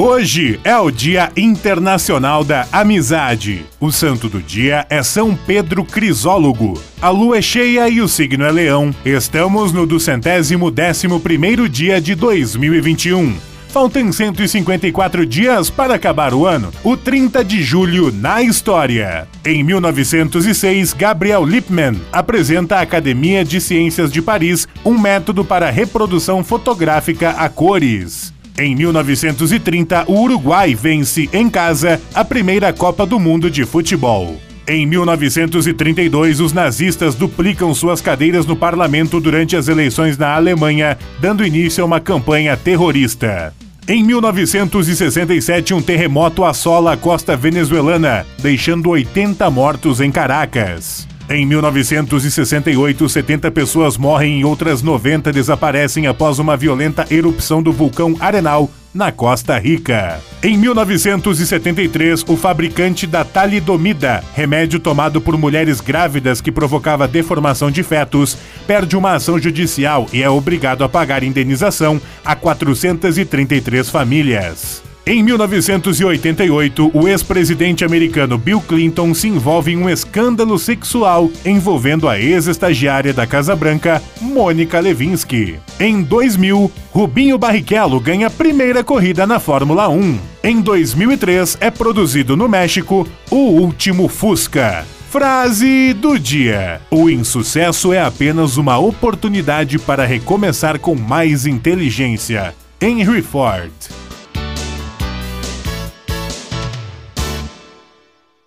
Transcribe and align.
Hoje 0.00 0.60
é 0.62 0.78
o 0.78 0.92
Dia 0.92 1.32
Internacional 1.36 2.44
da 2.44 2.68
Amizade. 2.70 3.66
O 3.80 3.90
santo 3.90 4.28
do 4.28 4.40
dia 4.40 4.86
é 4.88 5.02
São 5.02 5.34
Pedro 5.34 5.84
Crisólogo. 5.84 6.80
A 7.02 7.10
lua 7.10 7.38
é 7.38 7.42
cheia 7.42 7.88
e 7.88 8.00
o 8.00 8.06
signo 8.06 8.44
é 8.44 8.52
leão. 8.52 8.94
Estamos 9.04 9.72
no 9.72 9.84
duzentésimo 9.88 10.70
décimo 10.70 11.18
primeiro 11.18 11.68
dia 11.68 12.00
de 12.00 12.14
2021. 12.14 13.36
Faltam 13.70 14.12
154 14.12 15.26
dias 15.26 15.68
para 15.68 15.96
acabar 15.96 16.32
o 16.32 16.46
ano. 16.46 16.70
O 16.84 16.96
30 16.96 17.44
de 17.44 17.60
julho 17.60 18.12
na 18.12 18.40
história. 18.40 19.26
Em 19.44 19.64
1906, 19.64 20.92
Gabriel 20.92 21.44
Lippmann 21.44 22.00
apresenta 22.12 22.76
à 22.76 22.82
Academia 22.82 23.44
de 23.44 23.60
Ciências 23.60 24.12
de 24.12 24.22
Paris 24.22 24.68
um 24.84 24.96
método 24.96 25.44
para 25.44 25.70
reprodução 25.70 26.44
fotográfica 26.44 27.30
a 27.30 27.48
cores. 27.48 28.32
Em 28.58 28.74
1930, 28.74 30.06
o 30.08 30.20
Uruguai 30.20 30.74
vence 30.74 31.30
em 31.32 31.48
casa 31.48 32.00
a 32.12 32.24
primeira 32.24 32.72
Copa 32.72 33.06
do 33.06 33.16
Mundo 33.20 33.48
de 33.48 33.64
Futebol. 33.64 34.36
Em 34.66 34.84
1932, 34.84 36.40
os 36.40 36.52
nazistas 36.52 37.14
duplicam 37.14 37.72
suas 37.72 38.00
cadeiras 38.00 38.44
no 38.46 38.56
parlamento 38.56 39.20
durante 39.20 39.56
as 39.56 39.68
eleições 39.68 40.18
na 40.18 40.34
Alemanha, 40.34 40.98
dando 41.20 41.46
início 41.46 41.84
a 41.84 41.86
uma 41.86 42.00
campanha 42.00 42.56
terrorista. 42.56 43.54
Em 43.86 44.02
1967, 44.02 45.72
um 45.72 45.80
terremoto 45.80 46.44
assola 46.44 46.94
a 46.94 46.96
costa 46.96 47.36
venezuelana, 47.36 48.26
deixando 48.42 48.90
80 48.90 49.48
mortos 49.50 50.00
em 50.00 50.10
Caracas. 50.10 51.06
Em 51.30 51.44
1968, 51.44 53.06
70 53.06 53.50
pessoas 53.50 53.98
morrem 53.98 54.40
e 54.40 54.44
outras 54.46 54.80
90 54.80 55.30
desaparecem 55.30 56.06
após 56.06 56.38
uma 56.38 56.56
violenta 56.56 57.06
erupção 57.10 57.62
do 57.62 57.70
vulcão 57.70 58.16
Arenal, 58.18 58.70
na 58.94 59.12
Costa 59.12 59.58
Rica. 59.58 60.20
Em 60.42 60.56
1973, 60.56 62.24
o 62.26 62.34
fabricante 62.34 63.06
da 63.06 63.26
talidomida, 63.26 64.24
remédio 64.34 64.80
tomado 64.80 65.20
por 65.20 65.36
mulheres 65.36 65.82
grávidas 65.82 66.40
que 66.40 66.50
provocava 66.50 67.06
deformação 67.06 67.70
de 67.70 67.82
fetos, 67.82 68.38
perde 68.66 68.96
uma 68.96 69.12
ação 69.12 69.38
judicial 69.38 70.06
e 70.10 70.22
é 70.22 70.30
obrigado 70.30 70.82
a 70.82 70.88
pagar 70.88 71.22
indenização 71.22 72.00
a 72.24 72.34
433 72.34 73.90
famílias. 73.90 74.87
Em 75.08 75.22
1988, 75.22 76.90
o 76.92 77.08
ex-presidente 77.08 77.82
americano 77.82 78.36
Bill 78.36 78.60
Clinton 78.60 79.14
se 79.14 79.26
envolve 79.26 79.72
em 79.72 79.76
um 79.78 79.88
escândalo 79.88 80.58
sexual 80.58 81.30
envolvendo 81.46 82.06
a 82.06 82.20
ex-estagiária 82.20 83.14
da 83.14 83.26
Casa 83.26 83.56
Branca, 83.56 84.02
Mônica 84.20 84.78
Levinsky. 84.78 85.58
Em 85.80 86.02
2000, 86.02 86.70
Rubinho 86.90 87.38
Barrichello 87.38 87.98
ganha 87.98 88.26
a 88.26 88.30
primeira 88.30 88.84
corrida 88.84 89.26
na 89.26 89.40
Fórmula 89.40 89.88
1. 89.88 90.18
Em 90.44 90.60
2003, 90.60 91.56
é 91.58 91.70
produzido 91.70 92.36
no 92.36 92.46
México 92.46 93.08
o 93.30 93.36
último 93.36 94.08
Fusca. 94.08 94.86
Frase 95.08 95.94
do 95.94 96.18
dia: 96.18 96.82
O 96.90 97.08
insucesso 97.08 97.94
é 97.94 98.02
apenas 98.02 98.58
uma 98.58 98.76
oportunidade 98.76 99.78
para 99.78 100.04
recomeçar 100.04 100.78
com 100.78 100.94
mais 100.94 101.46
inteligência. 101.46 102.54
Henry 102.78 103.22
Ford. 103.22 103.72